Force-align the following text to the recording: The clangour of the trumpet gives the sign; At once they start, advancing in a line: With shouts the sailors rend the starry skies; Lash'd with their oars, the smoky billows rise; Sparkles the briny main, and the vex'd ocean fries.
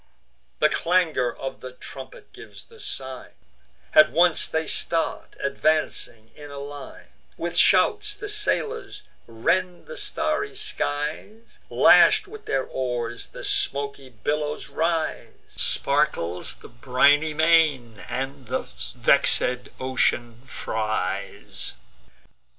The 0.57 0.67
clangour 0.69 1.31
of 1.31 1.59
the 1.61 1.73
trumpet 1.73 2.33
gives 2.33 2.65
the 2.65 2.79
sign; 2.79 3.33
At 3.93 4.11
once 4.11 4.47
they 4.47 4.65
start, 4.65 5.35
advancing 5.39 6.31
in 6.35 6.49
a 6.49 6.57
line: 6.57 7.09
With 7.37 7.55
shouts 7.55 8.15
the 8.15 8.27
sailors 8.27 9.03
rend 9.27 9.85
the 9.85 9.97
starry 9.97 10.55
skies; 10.55 11.59
Lash'd 11.69 12.25
with 12.25 12.45
their 12.45 12.63
oars, 12.63 13.27
the 13.27 13.43
smoky 13.43 14.09
billows 14.09 14.69
rise; 14.69 15.33
Sparkles 15.55 16.55
the 16.55 16.67
briny 16.67 17.35
main, 17.35 17.99
and 18.09 18.47
the 18.47 18.61
vex'd 18.97 19.69
ocean 19.79 20.41
fries. 20.47 21.75